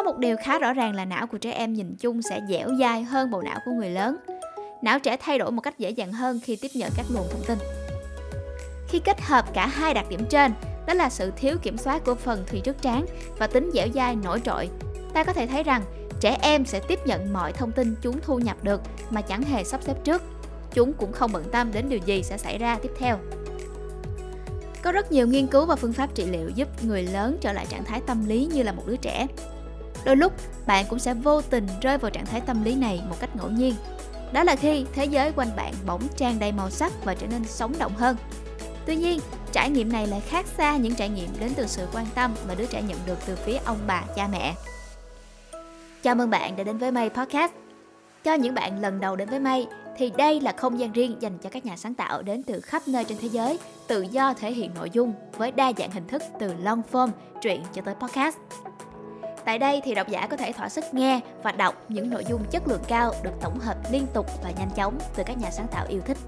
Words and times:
Có 0.00 0.04
một 0.04 0.18
điều 0.18 0.36
khá 0.36 0.58
rõ 0.58 0.72
ràng 0.72 0.94
là 0.94 1.04
não 1.04 1.26
của 1.26 1.38
trẻ 1.38 1.52
em 1.52 1.72
nhìn 1.72 1.96
chung 1.96 2.22
sẽ 2.22 2.40
dẻo 2.48 2.68
dai 2.80 3.02
hơn 3.02 3.30
bộ 3.30 3.42
não 3.42 3.58
của 3.64 3.70
người 3.72 3.90
lớn. 3.90 4.16
Não 4.82 4.98
trẻ 4.98 5.16
thay 5.16 5.38
đổi 5.38 5.50
một 5.50 5.60
cách 5.60 5.78
dễ 5.78 5.90
dàng 5.90 6.12
hơn 6.12 6.40
khi 6.42 6.56
tiếp 6.56 6.68
nhận 6.74 6.90
các 6.96 7.06
nguồn 7.14 7.26
thông 7.30 7.42
tin. 7.46 7.58
Khi 8.88 8.98
kết 8.98 9.20
hợp 9.20 9.44
cả 9.54 9.66
hai 9.66 9.94
đặc 9.94 10.06
điểm 10.08 10.20
trên, 10.30 10.52
đó 10.86 10.94
là 10.94 11.10
sự 11.10 11.32
thiếu 11.36 11.56
kiểm 11.62 11.78
soát 11.78 12.04
của 12.04 12.14
phần 12.14 12.44
thùy 12.46 12.60
trước 12.60 12.82
trán 12.82 13.06
và 13.38 13.46
tính 13.46 13.70
dẻo 13.74 13.86
dai 13.94 14.16
nổi 14.16 14.40
trội, 14.44 14.68
ta 15.14 15.24
có 15.24 15.32
thể 15.32 15.46
thấy 15.46 15.62
rằng 15.62 15.82
trẻ 16.20 16.38
em 16.42 16.64
sẽ 16.64 16.80
tiếp 16.88 16.98
nhận 17.06 17.32
mọi 17.32 17.52
thông 17.52 17.72
tin 17.72 17.94
chúng 18.02 18.20
thu 18.22 18.38
nhập 18.38 18.56
được 18.62 18.80
mà 19.10 19.22
chẳng 19.22 19.42
hề 19.42 19.64
sắp 19.64 19.82
xếp 19.82 19.96
trước. 20.04 20.22
Chúng 20.72 20.92
cũng 20.92 21.12
không 21.12 21.32
bận 21.32 21.44
tâm 21.52 21.72
đến 21.72 21.88
điều 21.88 21.98
gì 21.98 22.22
sẽ 22.22 22.38
xảy 22.38 22.58
ra 22.58 22.78
tiếp 22.82 22.90
theo. 22.98 23.18
Có 24.82 24.92
rất 24.92 25.12
nhiều 25.12 25.26
nghiên 25.26 25.46
cứu 25.46 25.66
và 25.66 25.76
phương 25.76 25.92
pháp 25.92 26.14
trị 26.14 26.24
liệu 26.26 26.48
giúp 26.48 26.84
người 26.84 27.02
lớn 27.02 27.38
trở 27.40 27.52
lại 27.52 27.66
trạng 27.68 27.84
thái 27.84 28.00
tâm 28.06 28.28
lý 28.28 28.48
như 28.54 28.62
là 28.62 28.72
một 28.72 28.82
đứa 28.86 28.96
trẻ. 28.96 29.26
Đôi 30.04 30.16
lúc, 30.16 30.32
bạn 30.66 30.86
cũng 30.88 30.98
sẽ 30.98 31.14
vô 31.14 31.42
tình 31.42 31.66
rơi 31.80 31.98
vào 31.98 32.10
trạng 32.10 32.26
thái 32.26 32.40
tâm 32.40 32.64
lý 32.64 32.74
này 32.74 33.02
một 33.08 33.16
cách 33.20 33.36
ngẫu 33.36 33.50
nhiên. 33.50 33.74
Đó 34.32 34.44
là 34.44 34.56
khi 34.56 34.84
thế 34.92 35.04
giới 35.04 35.32
quanh 35.32 35.56
bạn 35.56 35.74
bỗng 35.86 36.02
tràn 36.16 36.38
đầy 36.38 36.52
màu 36.52 36.70
sắc 36.70 36.92
và 37.04 37.14
trở 37.14 37.26
nên 37.26 37.44
sống 37.44 37.72
động 37.78 37.92
hơn. 37.96 38.16
Tuy 38.86 38.96
nhiên, 38.96 39.20
trải 39.52 39.70
nghiệm 39.70 39.92
này 39.92 40.06
lại 40.06 40.20
khác 40.20 40.46
xa 40.56 40.76
những 40.76 40.94
trải 40.94 41.08
nghiệm 41.08 41.28
đến 41.40 41.52
từ 41.56 41.66
sự 41.66 41.86
quan 41.92 42.06
tâm 42.14 42.34
mà 42.48 42.54
đứa 42.54 42.66
trẻ 42.66 42.82
nhận 42.82 42.98
được 43.06 43.18
từ 43.26 43.36
phía 43.36 43.58
ông 43.64 43.78
bà, 43.86 44.02
cha 44.16 44.28
mẹ. 44.32 44.54
Chào 46.02 46.14
mừng 46.14 46.30
bạn 46.30 46.56
đã 46.56 46.64
đến 46.64 46.78
với 46.78 46.90
May 46.90 47.10
Podcast. 47.10 47.52
Cho 48.24 48.34
những 48.34 48.54
bạn 48.54 48.80
lần 48.80 49.00
đầu 49.00 49.16
đến 49.16 49.28
với 49.28 49.40
May 49.40 49.66
thì 49.96 50.12
đây 50.16 50.40
là 50.40 50.52
không 50.56 50.78
gian 50.80 50.92
riêng 50.92 51.16
dành 51.20 51.38
cho 51.38 51.50
các 51.50 51.64
nhà 51.64 51.76
sáng 51.76 51.94
tạo 51.94 52.22
đến 52.22 52.42
từ 52.42 52.60
khắp 52.60 52.82
nơi 52.88 53.04
trên 53.04 53.18
thế 53.20 53.28
giới, 53.28 53.58
tự 53.86 54.02
do 54.02 54.34
thể 54.34 54.52
hiện 54.52 54.70
nội 54.74 54.90
dung 54.92 55.12
với 55.36 55.52
đa 55.52 55.72
dạng 55.78 55.90
hình 55.90 56.06
thức 56.08 56.22
từ 56.40 56.54
long 56.58 56.82
form, 56.92 57.08
truyện 57.42 57.62
cho 57.72 57.82
tới 57.82 57.94
podcast. 57.94 58.36
Tại 59.44 59.58
đây 59.58 59.80
thì 59.84 59.94
độc 59.94 60.08
giả 60.08 60.26
có 60.26 60.36
thể 60.36 60.52
thỏa 60.52 60.68
sức 60.68 60.84
nghe 60.92 61.20
và 61.42 61.52
đọc 61.52 61.74
những 61.88 62.10
nội 62.10 62.24
dung 62.28 62.44
chất 62.50 62.68
lượng 62.68 62.82
cao 62.88 63.12
được 63.22 63.32
tổng 63.40 63.58
hợp 63.58 63.76
liên 63.90 64.06
tục 64.14 64.26
và 64.42 64.50
nhanh 64.50 64.70
chóng 64.76 64.98
từ 65.16 65.22
các 65.26 65.38
nhà 65.38 65.50
sáng 65.50 65.66
tạo 65.68 65.86
yêu 65.88 66.00
thích. 66.06 66.18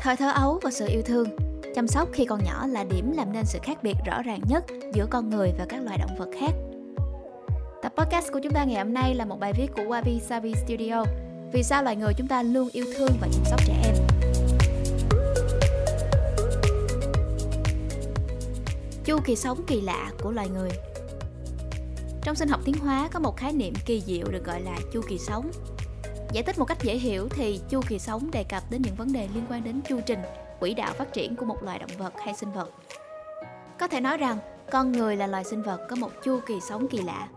Thời 0.00 0.16
thơ 0.16 0.30
ấu 0.30 0.58
và 0.62 0.70
sự 0.70 0.86
yêu 0.88 1.02
thương 1.02 1.45
Chăm 1.76 1.88
sóc 1.88 2.08
khi 2.12 2.24
còn 2.24 2.44
nhỏ 2.44 2.66
là 2.66 2.84
điểm 2.84 3.12
làm 3.12 3.32
nên 3.32 3.44
sự 3.44 3.58
khác 3.62 3.78
biệt 3.82 3.94
rõ 4.06 4.22
ràng 4.22 4.40
nhất 4.48 4.64
giữa 4.94 5.06
con 5.10 5.30
người 5.30 5.52
và 5.58 5.66
các 5.68 5.82
loài 5.82 5.98
động 5.98 6.16
vật 6.18 6.28
khác. 6.40 6.50
Tập 7.82 7.92
podcast 7.96 8.32
của 8.32 8.40
chúng 8.42 8.52
ta 8.52 8.64
ngày 8.64 8.84
hôm 8.84 8.94
nay 8.94 9.14
là 9.14 9.24
một 9.24 9.40
bài 9.40 9.52
viết 9.56 9.66
của 9.76 9.82
Wabi 9.82 10.18
Sabi 10.18 10.54
Studio. 10.54 11.04
Vì 11.52 11.62
sao 11.62 11.82
loài 11.82 11.96
người 11.96 12.12
chúng 12.16 12.26
ta 12.26 12.42
luôn 12.42 12.68
yêu 12.72 12.84
thương 12.96 13.10
và 13.20 13.28
chăm 13.32 13.44
sóc 13.44 13.60
trẻ 13.66 13.74
em? 13.84 13.94
Chu 19.04 19.18
kỳ 19.24 19.36
sống 19.36 19.64
kỳ 19.66 19.80
lạ 19.80 20.12
của 20.22 20.30
loài 20.30 20.48
người. 20.48 20.70
Trong 22.22 22.34
sinh 22.34 22.48
học 22.48 22.60
tiến 22.64 22.78
hóa 22.78 23.08
có 23.12 23.20
một 23.20 23.36
khái 23.36 23.52
niệm 23.52 23.74
kỳ 23.86 24.00
diệu 24.00 24.26
được 24.30 24.44
gọi 24.44 24.60
là 24.60 24.78
chu 24.92 25.00
kỳ 25.08 25.18
sống. 25.18 25.50
Giải 26.32 26.42
thích 26.42 26.58
một 26.58 26.64
cách 26.64 26.78
dễ 26.82 26.98
hiểu 26.98 27.28
thì 27.28 27.60
chu 27.68 27.80
kỳ 27.88 27.98
sống 27.98 28.30
đề 28.30 28.44
cập 28.44 28.62
đến 28.70 28.82
những 28.82 28.94
vấn 28.94 29.12
đề 29.12 29.28
liên 29.34 29.44
quan 29.50 29.64
đến 29.64 29.80
chu 29.88 30.00
trình, 30.06 30.18
quỹ 30.60 30.74
đạo 30.74 30.92
phát 30.92 31.12
triển 31.12 31.36
của 31.36 31.44
một 31.44 31.62
loài 31.62 31.78
động 31.78 31.90
vật 31.98 32.12
hay 32.24 32.34
sinh 32.34 32.52
vật. 32.52 32.70
Có 33.78 33.88
thể 33.88 34.00
nói 34.00 34.16
rằng 34.16 34.38
con 34.70 34.92
người 34.92 35.16
là 35.16 35.26
loài 35.26 35.44
sinh 35.44 35.62
vật 35.62 35.80
có 35.90 35.96
một 35.96 36.10
chu 36.24 36.40
kỳ 36.46 36.54
sống 36.68 36.88
kỳ 36.88 36.98
lạ. 36.98 37.28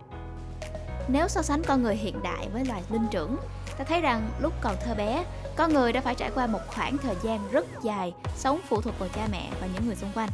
Nếu 1.07 1.27
so 1.27 1.41
sánh 1.41 1.63
con 1.63 1.83
người 1.83 1.95
hiện 1.95 2.23
đại 2.23 2.47
với 2.53 2.65
loài 2.65 2.83
linh 2.91 3.07
trưởng, 3.11 3.37
ta 3.77 3.83
thấy 3.83 4.01
rằng 4.01 4.29
lúc 4.39 4.53
còn 4.61 4.75
thơ 4.85 4.95
bé, 4.95 5.25
con 5.55 5.73
người 5.73 5.93
đã 5.93 6.01
phải 6.01 6.15
trải 6.15 6.31
qua 6.35 6.47
một 6.47 6.59
khoảng 6.67 6.97
thời 6.97 7.15
gian 7.23 7.39
rất 7.51 7.65
dài 7.83 8.13
sống 8.35 8.59
phụ 8.69 8.81
thuộc 8.81 8.99
vào 8.99 9.09
cha 9.15 9.27
mẹ 9.31 9.49
và 9.61 9.67
những 9.73 9.85
người 9.85 9.95
xung 9.95 10.11
quanh. 10.15 10.29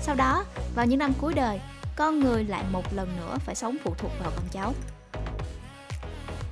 Sau 0.00 0.14
đó, 0.14 0.44
vào 0.74 0.86
những 0.86 0.98
năm 0.98 1.12
cuối 1.20 1.34
đời, 1.34 1.60
con 1.96 2.20
người 2.20 2.44
lại 2.44 2.64
một 2.72 2.94
lần 2.94 3.08
nữa 3.16 3.36
phải 3.40 3.54
sống 3.54 3.76
phụ 3.84 3.94
thuộc 3.98 4.10
vào 4.22 4.30
con 4.36 4.44
cháu. 4.50 4.72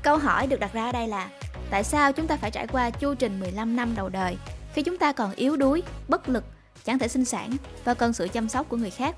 Câu 0.03 0.19
hỏi 0.19 0.47
được 0.47 0.61
đặt 0.61 0.73
ra 0.73 0.87
ở 0.87 0.93
đây 0.93 1.09
là 1.09 1.29
tại 1.71 1.85
sao 1.85 2.13
chúng 2.13 2.27
ta 2.27 2.37
phải 2.37 2.51
trải 2.51 2.67
qua 2.67 2.91
chu 2.91 3.15
trình 3.15 3.41
15 3.41 3.77
năm 3.77 3.95
đầu 3.97 4.09
đời 4.09 4.37
khi 4.79 4.83
chúng 4.83 4.99
ta 4.99 5.13
còn 5.13 5.35
yếu 5.35 5.57
đuối, 5.57 5.83
bất 6.09 6.29
lực, 6.29 6.45
chẳng 6.85 6.99
thể 6.99 7.09
sinh 7.09 7.25
sản 7.25 7.57
và 7.85 7.95
cần 7.95 8.13
sự 8.13 8.29
chăm 8.33 8.49
sóc 8.49 8.69
của 8.69 8.77
người 8.77 8.91
khác? 8.91 9.17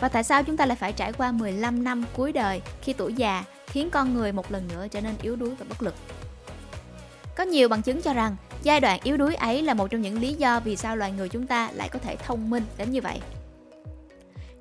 Và 0.00 0.08
tại 0.08 0.24
sao 0.24 0.42
chúng 0.42 0.56
ta 0.56 0.66
lại 0.66 0.76
phải 0.76 0.92
trải 0.92 1.12
qua 1.12 1.32
15 1.32 1.84
năm 1.84 2.04
cuối 2.16 2.32
đời 2.32 2.62
khi 2.82 2.92
tuổi 2.92 3.12
già 3.12 3.44
khiến 3.66 3.90
con 3.90 4.14
người 4.14 4.32
một 4.32 4.52
lần 4.52 4.68
nữa 4.68 4.86
trở 4.90 5.00
nên 5.00 5.14
yếu 5.22 5.36
đuối 5.36 5.50
và 5.58 5.66
bất 5.68 5.82
lực? 5.82 5.94
Có 7.36 7.44
nhiều 7.44 7.68
bằng 7.68 7.82
chứng 7.82 8.02
cho 8.02 8.14
rằng 8.14 8.36
giai 8.62 8.80
đoạn 8.80 9.00
yếu 9.04 9.16
đuối 9.16 9.34
ấy 9.34 9.62
là 9.62 9.74
một 9.74 9.90
trong 9.90 10.02
những 10.02 10.20
lý 10.20 10.34
do 10.34 10.60
vì 10.60 10.76
sao 10.76 10.96
loài 10.96 11.12
người 11.12 11.28
chúng 11.28 11.46
ta 11.46 11.70
lại 11.74 11.88
có 11.88 11.98
thể 11.98 12.16
thông 12.16 12.50
minh 12.50 12.64
đến 12.78 12.90
như 12.90 13.00
vậy. 13.00 13.20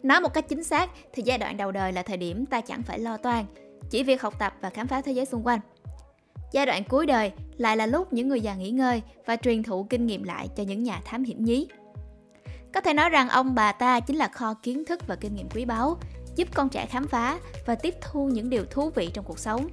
Nói 0.04 0.22
một 0.22 0.34
cách 0.34 0.46
chính 0.50 0.64
xác 0.64 0.90
thì 1.14 1.24
giai 1.26 1.38
đoạn 1.38 1.58
đầu 1.58 1.72
đời 1.72 1.92
là 1.92 2.04
thời 2.04 2.18
điểm 2.18 2.46
ta 2.46 2.62
chẳng 2.62 2.84
phải 2.84 3.00
lo 3.00 3.18
toan 3.18 3.46
chỉ 3.90 4.04
việc 4.04 4.22
học 4.22 4.40
tập 4.40 4.54
và 4.62 4.70
khám 4.70 4.88
phá 4.88 5.02
thế 5.02 5.12
giới 5.12 5.26
xung 5.26 5.48
quanh. 5.48 5.60
Giai 6.54 6.66
đoạn 6.66 6.84
cuối 6.84 7.06
đời 7.06 7.32
lại 7.58 7.78
là 7.78 7.86
lúc 7.86 8.14
những 8.14 8.28
người 8.28 8.42
già 8.42 8.56
nghỉ 8.56 8.72
ngơi 8.72 9.02
và 9.26 9.36
truyền 9.36 9.64
thụ 9.64 9.84
kinh 9.90 10.06
nghiệm 10.06 10.24
lại 10.24 10.50
cho 10.56 10.64
những 10.64 10.84
nhà 10.84 11.02
thám 11.06 11.24
hiểm 11.24 11.46
nhí. 11.46 11.68
Có 12.74 12.82
thể 12.82 12.94
nói 12.94 13.10
rằng 13.10 13.30
ông 13.30 13.56
bà 13.56 13.72
ta 13.72 14.00
chính 14.00 14.18
là 14.18 14.28
kho 14.28 14.54
kiến 14.54 14.86
thức 14.86 15.08
và 15.08 15.16
kinh 15.16 15.36
nghiệm 15.36 15.50
quý 15.50 15.66
báu, 15.66 15.98
giúp 16.36 16.48
con 16.54 16.70
trẻ 16.70 16.86
khám 16.86 17.08
phá 17.08 17.40
và 17.66 17.76
tiếp 17.76 17.96
thu 18.02 18.28
những 18.28 18.50
điều 18.50 18.66
thú 18.66 18.90
vị 18.90 19.10
trong 19.14 19.26
cuộc 19.26 19.40
sống, 19.40 19.68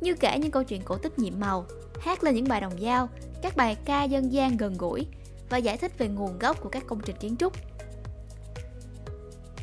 như 0.00 0.14
kể 0.14 0.38
những 0.38 0.50
câu 0.50 0.64
chuyện 0.64 0.82
cổ 0.84 0.98
tích 0.98 1.18
nhiệm 1.18 1.40
màu, 1.40 1.66
hát 2.00 2.24
lên 2.24 2.34
những 2.34 2.48
bài 2.48 2.60
đồng 2.60 2.80
dao, 2.80 3.08
các 3.42 3.56
bài 3.56 3.76
ca 3.84 4.04
dân 4.04 4.32
gian 4.32 4.56
gần 4.56 4.74
gũi 4.78 5.06
và 5.50 5.58
giải 5.58 5.76
thích 5.76 5.98
về 5.98 6.08
nguồn 6.08 6.38
gốc 6.38 6.60
của 6.60 6.68
các 6.68 6.86
công 6.86 7.00
trình 7.00 7.16
kiến 7.20 7.36
trúc. 7.36 7.52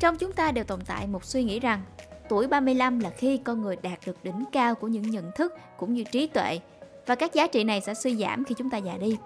Trong 0.00 0.18
chúng 0.18 0.32
ta 0.32 0.52
đều 0.52 0.64
tồn 0.64 0.80
tại 0.86 1.06
một 1.06 1.24
suy 1.24 1.44
nghĩ 1.44 1.60
rằng 1.60 1.82
Tuổi 2.28 2.46
35 2.46 3.00
là 3.00 3.10
khi 3.10 3.36
con 3.44 3.62
người 3.62 3.76
đạt 3.76 3.98
được 4.06 4.24
đỉnh 4.24 4.44
cao 4.52 4.74
của 4.74 4.88
những 4.88 5.10
nhận 5.10 5.32
thức 5.32 5.52
cũng 5.76 5.94
như 5.94 6.04
trí 6.04 6.26
tuệ 6.26 6.58
và 7.06 7.14
các 7.14 7.34
giá 7.34 7.46
trị 7.46 7.64
này 7.64 7.80
sẽ 7.80 7.94
suy 7.94 8.16
giảm 8.16 8.44
khi 8.44 8.54
chúng 8.58 8.70
ta 8.70 8.78
già 8.78 8.96
đi. 8.96 9.16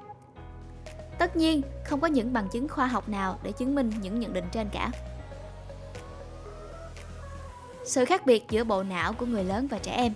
Tất 1.19 1.37
nhiên, 1.37 1.63
không 1.85 2.01
có 2.01 2.09
những 2.09 2.33
bằng 2.33 2.49
chứng 2.53 2.69
khoa 2.69 2.87
học 2.87 3.09
nào 3.09 3.39
để 3.43 3.53
chứng 3.53 3.75
minh 3.75 3.91
những 4.03 4.21
nhận 4.21 4.33
định 4.33 4.45
trên 4.53 4.69
cả. 4.73 4.91
Sự 7.85 8.05
khác 8.05 8.27
biệt 8.27 8.45
giữa 8.51 8.65
bộ 8.65 8.83
não 8.83 9.13
của 9.13 9.27
người 9.27 9.45
lớn 9.45 9.67
và 9.67 9.79
trẻ 9.79 9.93
em 9.93 10.13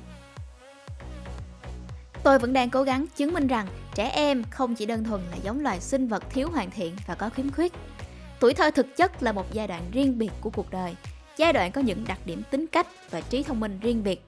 Tôi 2.22 2.38
vẫn 2.38 2.52
đang 2.52 2.70
cố 2.70 2.82
gắng 2.82 3.06
chứng 3.16 3.32
minh 3.32 3.46
rằng 3.46 3.66
trẻ 3.94 4.08
em 4.08 4.44
không 4.50 4.74
chỉ 4.74 4.86
đơn 4.86 5.04
thuần 5.04 5.20
là 5.30 5.36
giống 5.42 5.60
loài 5.60 5.80
sinh 5.80 6.08
vật 6.08 6.22
thiếu 6.30 6.48
hoàn 6.50 6.70
thiện 6.70 6.96
và 7.06 7.14
có 7.14 7.28
khiếm 7.28 7.52
khuyết. 7.52 7.72
Tuổi 8.40 8.54
thơ 8.54 8.70
thực 8.70 8.96
chất 8.96 9.22
là 9.22 9.32
một 9.32 9.52
giai 9.52 9.68
đoạn 9.68 9.82
riêng 9.92 10.18
biệt 10.18 10.30
của 10.40 10.50
cuộc 10.50 10.70
đời 10.70 10.94
giai 11.36 11.52
đoạn 11.52 11.72
có 11.72 11.80
những 11.80 12.04
đặc 12.06 12.18
điểm 12.24 12.42
tính 12.50 12.66
cách 12.66 12.86
và 13.10 13.20
trí 13.20 13.42
thông 13.42 13.60
minh 13.60 13.78
riêng 13.80 14.04
biệt. 14.04 14.24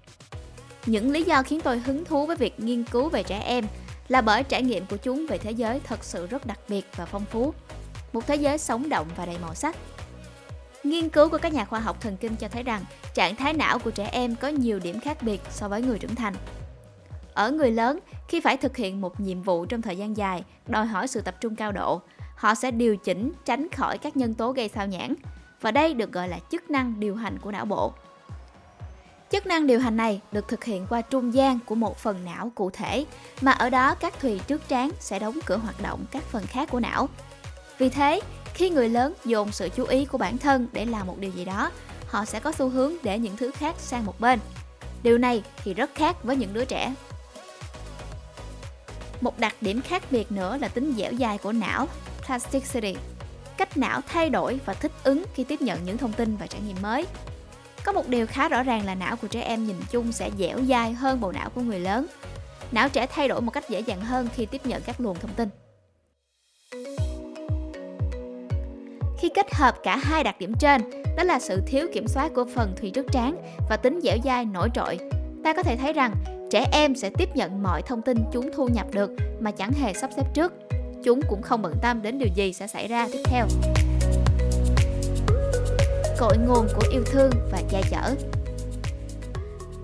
Những 0.86 1.10
lý 1.10 1.22
do 1.22 1.42
khiến 1.42 1.60
tôi 1.60 1.78
hứng 1.78 2.04
thú 2.04 2.26
với 2.26 2.36
việc 2.36 2.60
nghiên 2.60 2.84
cứu 2.84 3.08
về 3.08 3.22
trẻ 3.22 3.38
em 3.38 3.66
là 4.08 4.20
bởi 4.20 4.42
trải 4.42 4.62
nghiệm 4.62 4.86
của 4.86 4.96
chúng 4.96 5.26
về 5.26 5.38
thế 5.38 5.50
giới 5.50 5.80
thật 5.84 6.04
sự 6.04 6.26
rất 6.26 6.46
đặc 6.46 6.58
biệt 6.68 6.86
và 6.96 7.04
phong 7.04 7.24
phú. 7.24 7.54
Một 8.12 8.26
thế 8.26 8.36
giới 8.36 8.58
sống 8.58 8.88
động 8.88 9.06
và 9.16 9.26
đầy 9.26 9.36
màu 9.42 9.54
sắc. 9.54 9.76
Nghiên 10.84 11.08
cứu 11.08 11.28
của 11.28 11.38
các 11.38 11.52
nhà 11.52 11.64
khoa 11.64 11.80
học 11.80 12.00
thần 12.00 12.16
kinh 12.16 12.36
cho 12.36 12.48
thấy 12.48 12.62
rằng 12.62 12.84
trạng 13.14 13.36
thái 13.36 13.52
não 13.52 13.78
của 13.78 13.90
trẻ 13.90 14.08
em 14.12 14.36
có 14.36 14.48
nhiều 14.48 14.78
điểm 14.78 15.00
khác 15.00 15.22
biệt 15.22 15.40
so 15.50 15.68
với 15.68 15.82
người 15.82 15.98
trưởng 15.98 16.14
thành. 16.14 16.34
Ở 17.34 17.50
người 17.50 17.70
lớn, 17.70 17.98
khi 18.28 18.40
phải 18.40 18.56
thực 18.56 18.76
hiện 18.76 19.00
một 19.00 19.20
nhiệm 19.20 19.42
vụ 19.42 19.66
trong 19.66 19.82
thời 19.82 19.96
gian 19.96 20.16
dài, 20.16 20.44
đòi 20.66 20.86
hỏi 20.86 21.08
sự 21.08 21.20
tập 21.20 21.34
trung 21.40 21.56
cao 21.56 21.72
độ, 21.72 22.00
họ 22.36 22.54
sẽ 22.54 22.70
điều 22.70 22.96
chỉnh 22.96 23.32
tránh 23.44 23.68
khỏi 23.70 23.98
các 23.98 24.16
nhân 24.16 24.34
tố 24.34 24.52
gây 24.52 24.68
sao 24.68 24.86
nhãn, 24.86 25.14
và 25.64 25.70
đây 25.70 25.94
được 25.94 26.12
gọi 26.12 26.28
là 26.28 26.38
chức 26.50 26.70
năng 26.70 27.00
điều 27.00 27.16
hành 27.16 27.38
của 27.38 27.50
não 27.50 27.64
bộ. 27.64 27.92
Chức 29.32 29.46
năng 29.46 29.66
điều 29.66 29.80
hành 29.80 29.96
này 29.96 30.20
được 30.32 30.48
thực 30.48 30.64
hiện 30.64 30.86
qua 30.90 31.00
trung 31.00 31.34
gian 31.34 31.58
của 31.66 31.74
một 31.74 31.98
phần 31.98 32.24
não 32.24 32.52
cụ 32.54 32.70
thể, 32.70 33.06
mà 33.40 33.52
ở 33.52 33.70
đó 33.70 33.94
các 33.94 34.20
thùy 34.20 34.40
trước 34.46 34.68
trán 34.68 34.90
sẽ 35.00 35.18
đóng 35.18 35.38
cửa 35.46 35.56
hoạt 35.56 35.82
động 35.82 36.04
các 36.10 36.22
phần 36.22 36.46
khác 36.46 36.68
của 36.70 36.80
não. 36.80 37.08
Vì 37.78 37.88
thế, 37.88 38.20
khi 38.54 38.70
người 38.70 38.88
lớn 38.88 39.14
dồn 39.24 39.52
sự 39.52 39.68
chú 39.68 39.84
ý 39.84 40.04
của 40.04 40.18
bản 40.18 40.38
thân 40.38 40.66
để 40.72 40.84
làm 40.84 41.06
một 41.06 41.18
điều 41.18 41.30
gì 41.30 41.44
đó, 41.44 41.70
họ 42.06 42.24
sẽ 42.24 42.40
có 42.40 42.52
xu 42.52 42.68
hướng 42.68 42.92
để 43.02 43.18
những 43.18 43.36
thứ 43.36 43.50
khác 43.50 43.74
sang 43.78 44.06
một 44.06 44.20
bên. 44.20 44.38
Điều 45.02 45.18
này 45.18 45.42
thì 45.64 45.74
rất 45.74 45.90
khác 45.94 46.24
với 46.24 46.36
những 46.36 46.52
đứa 46.52 46.64
trẻ. 46.64 46.94
Một 49.20 49.38
đặc 49.38 49.54
điểm 49.60 49.80
khác 49.80 50.02
biệt 50.10 50.32
nữa 50.32 50.56
là 50.60 50.68
tính 50.68 50.94
dẻo 50.96 51.12
dai 51.18 51.38
của 51.38 51.52
não, 51.52 51.88
plasticity 52.26 52.96
cách 53.58 53.76
não 53.76 54.00
thay 54.06 54.30
đổi 54.30 54.60
và 54.64 54.74
thích 54.74 54.92
ứng 55.04 55.24
khi 55.34 55.44
tiếp 55.44 55.62
nhận 55.62 55.84
những 55.84 55.98
thông 55.98 56.12
tin 56.12 56.36
và 56.36 56.46
trải 56.46 56.60
nghiệm 56.60 56.76
mới. 56.82 57.06
Có 57.84 57.92
một 57.92 58.08
điều 58.08 58.26
khá 58.26 58.48
rõ 58.48 58.62
ràng 58.62 58.86
là 58.86 58.94
não 58.94 59.16
của 59.16 59.28
trẻ 59.28 59.40
em 59.40 59.66
nhìn 59.66 59.76
chung 59.90 60.12
sẽ 60.12 60.30
dẻo 60.38 60.58
dai 60.68 60.92
hơn 60.92 61.20
bộ 61.20 61.32
não 61.32 61.50
của 61.50 61.60
người 61.60 61.80
lớn. 61.80 62.06
Não 62.72 62.88
trẻ 62.88 63.06
thay 63.06 63.28
đổi 63.28 63.40
một 63.40 63.50
cách 63.50 63.68
dễ 63.68 63.80
dàng 63.80 64.00
hơn 64.00 64.28
khi 64.34 64.46
tiếp 64.46 64.66
nhận 64.66 64.82
các 64.82 65.00
luồng 65.00 65.18
thông 65.18 65.34
tin. 65.34 65.48
Khi 69.18 69.28
kết 69.34 69.54
hợp 69.54 69.74
cả 69.82 69.96
hai 69.96 70.24
đặc 70.24 70.36
điểm 70.38 70.54
trên, 70.58 70.82
đó 71.16 71.24
là 71.24 71.38
sự 71.38 71.62
thiếu 71.66 71.86
kiểm 71.92 72.08
soát 72.08 72.30
của 72.34 72.44
phần 72.54 72.74
thùy 72.80 72.90
trước 72.90 73.06
trán 73.12 73.36
và 73.68 73.76
tính 73.76 74.00
dẻo 74.02 74.16
dai 74.24 74.44
nổi 74.44 74.68
trội, 74.74 74.98
ta 75.44 75.52
có 75.52 75.62
thể 75.62 75.76
thấy 75.76 75.92
rằng 75.92 76.14
trẻ 76.50 76.66
em 76.72 76.94
sẽ 76.94 77.10
tiếp 77.10 77.28
nhận 77.34 77.62
mọi 77.62 77.82
thông 77.82 78.02
tin 78.02 78.16
chúng 78.32 78.50
thu 78.54 78.68
nhập 78.68 78.86
được 78.92 79.10
mà 79.40 79.50
chẳng 79.50 79.72
hề 79.72 79.92
sắp 79.92 80.10
xếp 80.16 80.24
trước. 80.34 80.52
Chúng 81.04 81.20
cũng 81.28 81.42
không 81.42 81.62
bận 81.62 81.74
tâm 81.82 82.02
đến 82.02 82.18
điều 82.18 82.28
gì 82.34 82.52
sẽ 82.52 82.66
xảy 82.66 82.88
ra 82.88 83.08
tiếp 83.12 83.20
theo. 83.24 83.46
Cội 86.18 86.36
nguồn 86.38 86.68
của 86.76 86.86
yêu 86.92 87.02
thương 87.06 87.30
và 87.52 87.62
che 87.70 87.82
chở 87.90 88.14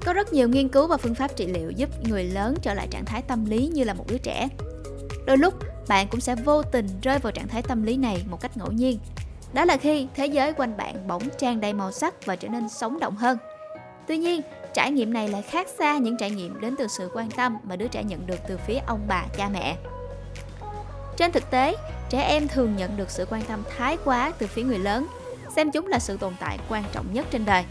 có 0.05 0.13
rất 0.13 0.33
nhiều 0.33 0.49
nghiên 0.49 0.69
cứu 0.69 0.87
và 0.87 0.97
phương 0.97 1.15
pháp 1.15 1.37
trị 1.37 1.47
liệu 1.47 1.71
giúp 1.71 1.89
người 2.09 2.25
lớn 2.25 2.55
trở 2.63 2.75
lại 2.75 2.89
trạng 2.91 3.05
thái 3.05 3.23
tâm 3.23 3.45
lý 3.45 3.71
như 3.75 3.85
là 3.85 3.95
một 3.95 4.05
đứa 4.09 4.19
trẻ. 4.19 4.49
Đôi 5.27 5.39
lúc, 5.39 5.55
bạn 5.89 6.07
cũng 6.11 6.21
sẽ 6.21 6.35
vô 6.35 6.63
tình 6.63 6.87
rơi 7.03 7.19
vào 7.19 7.33
trạng 7.33 7.49
thái 7.49 7.63
tâm 7.63 7.83
lý 7.83 7.97
này 7.97 8.25
một 8.31 8.41
cách 8.41 8.57
ngẫu 8.57 8.73
nhiên. 8.73 8.99
Đó 9.53 9.65
là 9.65 9.77
khi 9.77 10.07
thế 10.15 10.27
giới 10.27 10.53
quanh 10.53 10.77
bạn 10.77 11.09
bỗng 11.09 11.23
tràn 11.39 11.61
đầy 11.61 11.73
màu 11.73 11.93
sắc 11.93 12.27
và 12.27 12.37
trở 12.37 12.49
nên 12.49 12.69
sống 12.69 13.01
động 13.01 13.17
hơn. 13.17 13.39
Tuy 14.07 14.19
nhiên, 14.19 14.41
trải 14.75 14.91
nghiệm 14.91 15.13
này 15.13 15.29
lại 15.29 15.43
khác 15.43 15.69
xa 15.79 15.99
những 15.99 16.17
trải 16.17 16.31
nghiệm 16.31 16.61
đến 16.61 16.75
từ 16.79 16.87
sự 16.89 17.11
quan 17.15 17.31
tâm 17.31 17.57
mà 17.63 17.77
đứa 17.77 17.89
trẻ 17.89 18.05
nhận 18.05 18.27
được 18.27 18.39
từ 18.49 18.57
phía 18.67 18.79
ông 18.87 19.01
bà, 19.09 19.25
cha 19.37 19.49
mẹ. 19.49 19.77
Trên 21.21 21.33
thực 21.33 21.51
tế, 21.51 21.77
trẻ 22.09 22.23
em 22.23 22.49
thường 22.49 22.77
nhận 22.77 22.97
được 22.97 23.11
sự 23.11 23.27
quan 23.31 23.43
tâm 23.43 23.63
thái 23.77 23.97
quá 24.05 24.33
từ 24.39 24.47
phía 24.47 24.63
người 24.63 24.79
lớn, 24.79 25.07
xem 25.57 25.71
chúng 25.71 25.87
là 25.87 25.99
sự 25.99 26.17
tồn 26.17 26.35
tại 26.41 26.59
quan 26.69 26.85
trọng 26.93 27.15
nhất 27.15 27.27
trên 27.31 27.45
đời. 27.45 27.65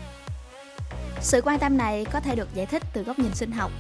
Sự 1.21 1.41
quan 1.41 1.59
tâm 1.59 1.77
này 1.77 2.05
có 2.05 2.19
thể 2.19 2.35
được 2.35 2.47
giải 2.53 2.65
thích 2.65 2.83
từ 2.93 3.03
góc 3.03 3.19
nhìn 3.19 3.33
sinh 3.33 3.51
học, 3.51 3.71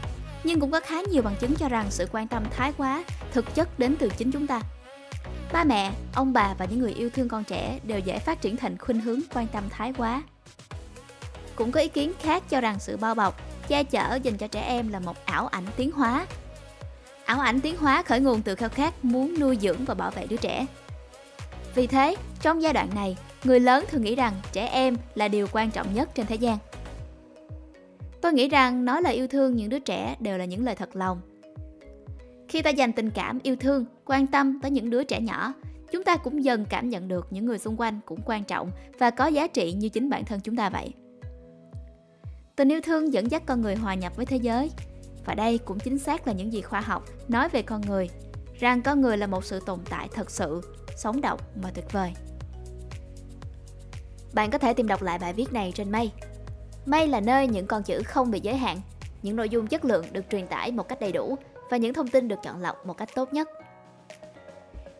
nhưng 0.43 0.59
cũng 0.59 0.71
có 0.71 0.79
khá 0.79 1.01
nhiều 1.01 1.21
bằng 1.21 1.35
chứng 1.39 1.55
cho 1.55 1.69
rằng 1.69 1.85
sự 1.89 2.07
quan 2.11 2.27
tâm 2.27 2.43
thái 2.57 2.73
quá 2.77 3.03
thực 3.31 3.55
chất 3.55 3.79
đến 3.79 3.95
từ 3.99 4.09
chính 4.17 4.31
chúng 4.31 4.47
ta. 4.47 4.61
Ba 5.53 5.63
mẹ, 5.63 5.91
ông 6.15 6.33
bà 6.33 6.53
và 6.57 6.65
những 6.65 6.79
người 6.79 6.93
yêu 6.93 7.09
thương 7.09 7.29
con 7.29 7.43
trẻ 7.43 7.79
đều 7.83 7.99
dễ 7.99 8.19
phát 8.19 8.41
triển 8.41 8.57
thành 8.57 8.77
khuynh 8.77 9.01
hướng 9.01 9.19
quan 9.33 9.47
tâm 9.47 9.63
thái 9.69 9.93
quá. 9.97 10.23
Cũng 11.55 11.71
có 11.71 11.79
ý 11.79 11.87
kiến 11.87 12.11
khác 12.21 12.43
cho 12.49 12.61
rằng 12.61 12.79
sự 12.79 12.97
bao 12.97 13.15
bọc, 13.15 13.41
che 13.67 13.83
chở 13.83 14.19
dành 14.23 14.37
cho 14.37 14.47
trẻ 14.47 14.61
em 14.61 14.89
là 14.89 14.99
một 14.99 15.25
ảo 15.25 15.47
ảnh 15.47 15.65
tiến 15.77 15.91
hóa. 15.91 16.25
Ảo 17.29 17.39
ảnh 17.39 17.61
tiến 17.61 17.77
hóa 17.77 18.03
khởi 18.03 18.19
nguồn 18.19 18.41
từ 18.41 18.55
khao 18.55 18.69
khát 18.69 19.05
muốn 19.05 19.39
nuôi 19.39 19.57
dưỡng 19.61 19.85
và 19.85 19.93
bảo 19.93 20.11
vệ 20.11 20.25
đứa 20.29 20.37
trẻ. 20.37 20.65
Vì 21.75 21.87
thế, 21.87 22.15
trong 22.41 22.61
giai 22.61 22.73
đoạn 22.73 22.89
này, 22.95 23.17
người 23.43 23.59
lớn 23.59 23.85
thường 23.89 24.01
nghĩ 24.01 24.15
rằng 24.15 24.33
trẻ 24.51 24.65
em 24.65 24.95
là 25.15 25.27
điều 25.27 25.47
quan 25.51 25.71
trọng 25.71 25.93
nhất 25.93 26.09
trên 26.15 26.25
thế 26.25 26.35
gian. 26.35 26.57
Tôi 28.21 28.33
nghĩ 28.33 28.49
rằng 28.49 28.85
nói 28.85 29.01
lời 29.01 29.13
yêu 29.13 29.27
thương 29.27 29.55
những 29.55 29.69
đứa 29.69 29.79
trẻ 29.79 30.15
đều 30.19 30.37
là 30.37 30.45
những 30.45 30.65
lời 30.65 30.75
thật 30.75 30.95
lòng. 30.95 31.21
Khi 32.47 32.61
ta 32.61 32.69
dành 32.69 32.93
tình 32.93 33.09
cảm, 33.09 33.39
yêu 33.43 33.55
thương, 33.55 33.85
quan 34.05 34.27
tâm 34.27 34.59
tới 34.61 34.71
những 34.71 34.89
đứa 34.89 35.03
trẻ 35.03 35.21
nhỏ, 35.21 35.53
chúng 35.91 36.03
ta 36.03 36.17
cũng 36.17 36.43
dần 36.43 36.65
cảm 36.69 36.89
nhận 36.89 37.07
được 37.07 37.27
những 37.29 37.45
người 37.45 37.57
xung 37.57 37.75
quanh 37.77 37.99
cũng 38.05 38.19
quan 38.25 38.43
trọng 38.43 38.71
và 38.99 39.09
có 39.09 39.27
giá 39.27 39.47
trị 39.47 39.73
như 39.73 39.89
chính 39.89 40.09
bản 40.09 40.25
thân 40.25 40.39
chúng 40.43 40.55
ta 40.55 40.69
vậy. 40.69 40.93
Tình 42.55 42.71
yêu 42.71 42.81
thương 42.81 43.13
dẫn 43.13 43.31
dắt 43.31 43.43
con 43.45 43.61
người 43.61 43.75
hòa 43.75 43.93
nhập 43.93 44.15
với 44.15 44.25
thế 44.25 44.37
giới. 44.37 44.71
Và 45.25 45.33
đây 45.33 45.57
cũng 45.57 45.79
chính 45.79 45.99
xác 45.99 46.27
là 46.27 46.33
những 46.33 46.53
gì 46.53 46.61
khoa 46.61 46.81
học 46.81 47.03
nói 47.27 47.49
về 47.49 47.61
con 47.61 47.81
người, 47.81 48.09
rằng 48.59 48.81
con 48.81 49.01
người 49.01 49.17
là 49.17 49.27
một 49.27 49.45
sự 49.45 49.59
tồn 49.65 49.79
tại 49.89 50.07
thật 50.13 50.31
sự, 50.31 50.61
sống 50.95 51.21
động 51.21 51.39
và 51.55 51.71
tuyệt 51.71 51.85
vời. 51.91 52.13
Bạn 54.33 54.51
có 54.51 54.57
thể 54.57 54.73
tìm 54.73 54.87
đọc 54.87 55.01
lại 55.01 55.19
bài 55.19 55.33
viết 55.33 55.53
này 55.53 55.71
trên 55.75 55.91
May 55.91 56.11
May 56.85 57.07
là 57.07 57.19
nơi 57.19 57.47
những 57.47 57.67
con 57.67 57.83
chữ 57.83 58.03
không 58.03 58.31
bị 58.31 58.39
giới 58.39 58.55
hạn, 58.57 58.81
những 59.21 59.35
nội 59.35 59.49
dung 59.49 59.67
chất 59.67 59.85
lượng 59.85 60.05
được 60.11 60.25
truyền 60.31 60.47
tải 60.47 60.71
một 60.71 60.87
cách 60.87 60.99
đầy 60.99 61.11
đủ 61.11 61.37
và 61.69 61.77
những 61.77 61.93
thông 61.93 62.07
tin 62.07 62.27
được 62.27 62.39
chọn 62.43 62.61
lọc 62.61 62.85
một 62.85 62.97
cách 62.97 63.09
tốt 63.15 63.33
nhất. 63.33 63.49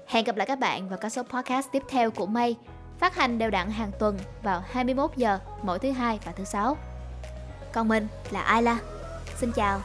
Hẹn 0.08 0.26
gặp 0.26 0.36
lại 0.36 0.48
các 0.48 0.60
bạn 0.60 0.90
vào 0.90 0.98
các 0.98 1.10
số 1.10 1.24
podcast 1.24 1.68
tiếp 1.72 1.84
theo 1.90 2.12
của 2.12 2.26
May, 2.26 2.56
phát 3.00 3.16
hành 3.16 3.38
đều 3.38 3.50
đặn 3.50 3.70
hàng 3.70 3.92
tuần 4.00 4.18
vào 4.44 4.64
21 4.70 5.12
giờ 5.16 5.40
mỗi 5.64 5.80
thứ 5.80 5.92
hai 5.92 6.20
và 6.26 6.32
thứ 6.32 6.44
sáu. 6.44 6.78
Còn 7.74 7.88
mình 7.88 8.08
là 8.32 8.42
Ayla. 8.42 8.80
Xin 9.38 9.52
chào 9.52 9.82